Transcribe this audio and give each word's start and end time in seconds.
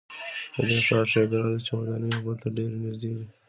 د 0.55 0.57
دې 0.69 0.79
ښار 0.87 1.05
ښېګڼه 1.11 1.47
ده 1.53 1.59
چې 1.65 1.71
ودانۍ 1.77 2.07
یو 2.13 2.21
بل 2.25 2.35
ته 2.43 2.47
ډېرې 2.55 2.77
نږدې 2.85 3.11
دي. 3.17 3.27